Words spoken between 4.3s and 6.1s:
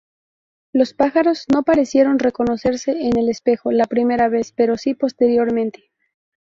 pero sí posteriormente.